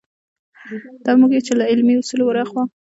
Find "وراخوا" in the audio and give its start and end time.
2.27-2.63